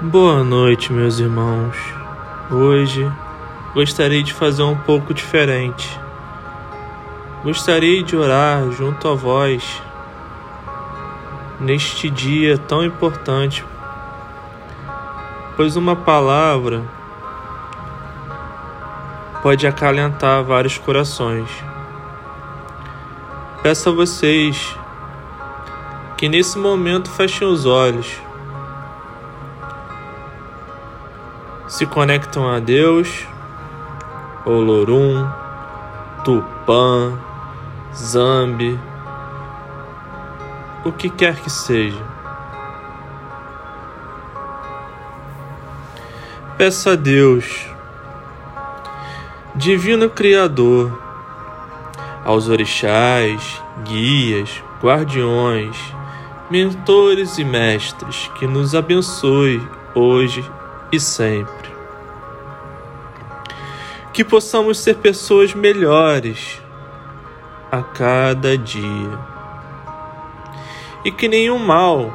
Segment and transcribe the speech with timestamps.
[0.00, 1.76] Boa noite, meus irmãos.
[2.48, 3.10] Hoje
[3.74, 5.98] gostaria de fazer um pouco diferente.
[7.42, 9.82] Gostaria de orar junto a vós
[11.58, 13.64] neste dia tão importante,
[15.56, 16.84] pois uma palavra
[19.42, 21.50] pode acalentar vários corações.
[23.64, 24.76] Peço a vocês
[26.16, 28.27] que nesse momento fechem os olhos
[31.68, 33.26] se conectam a Deus,
[34.46, 35.28] Olorum,
[36.24, 37.12] Tupã,
[37.94, 38.80] Zambi,
[40.82, 42.02] o que quer que seja.
[46.56, 47.66] Peça a Deus,
[49.54, 50.98] Divino Criador,
[52.24, 55.76] aos orixás, guias, guardiões,
[56.50, 59.62] mentores e mestres que nos abençoe
[59.94, 60.42] hoje
[60.90, 61.70] e sempre.
[64.12, 66.60] Que possamos ser pessoas melhores
[67.70, 69.18] a cada dia.
[71.04, 72.12] E que nenhum mal,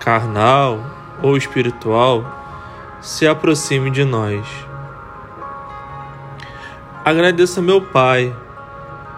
[0.00, 0.78] carnal
[1.22, 2.24] ou espiritual,
[3.00, 4.46] se aproxime de nós.
[7.04, 8.34] Agradeço a meu Pai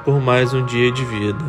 [0.04, 1.44] por mais um dia de vida.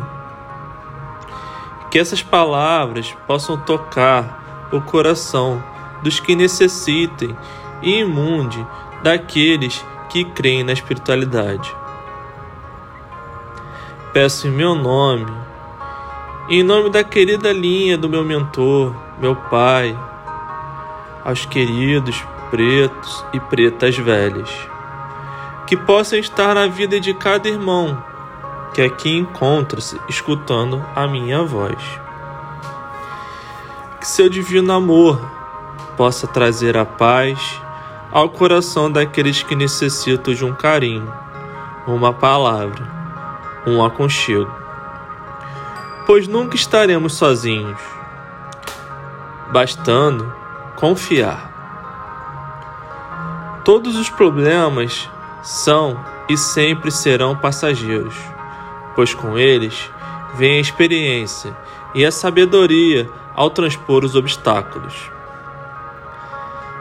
[1.90, 5.62] Que essas palavras possam tocar o coração
[6.02, 7.36] dos que necessitem
[7.82, 8.64] e imunde
[9.02, 11.74] daqueles que creem na espiritualidade.
[14.12, 15.32] Peço em meu nome,
[16.48, 19.96] em nome da querida linha do meu mentor, meu pai,
[21.24, 24.50] aos queridos pretos e pretas velhas,
[25.66, 28.10] que possam estar na vida de cada irmão
[28.72, 31.82] que aqui encontra-se escutando a minha voz.
[33.98, 35.20] Que seu divino amor
[36.00, 37.60] possa trazer a paz
[38.10, 41.12] ao coração daqueles que necessitam de um carinho,
[41.86, 42.82] uma palavra,
[43.66, 44.50] um aconchego.
[46.06, 47.78] Pois nunca estaremos sozinhos,
[49.52, 50.32] bastando
[50.74, 51.50] confiar.
[53.62, 55.06] Todos os problemas
[55.42, 58.16] são e sempre serão passageiros,
[58.94, 59.92] pois com eles
[60.34, 61.54] vem a experiência
[61.94, 65.19] e a sabedoria ao transpor os obstáculos.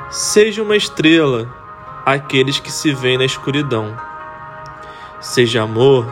[0.09, 1.47] Seja uma estrela
[2.03, 3.95] àqueles que se veem na escuridão.
[5.21, 6.11] Seja amor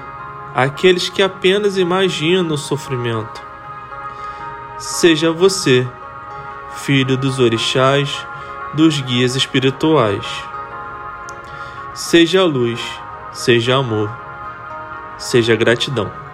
[0.54, 3.42] àqueles que apenas imaginam o sofrimento.
[4.78, 5.88] Seja você,
[6.76, 8.24] filho dos orixás,
[8.76, 10.26] dos guias espirituais.
[11.96, 12.80] Seja luz,
[13.32, 14.16] seja amor,
[15.18, 16.27] seja gratidão.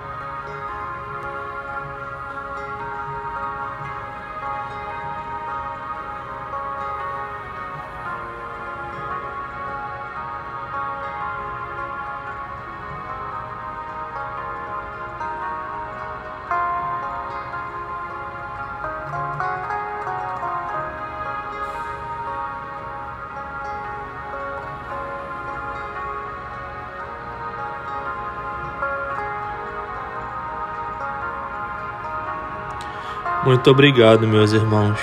[33.45, 34.99] Muito obrigado, meus irmãos,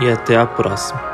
[0.00, 1.07] e até a próxima.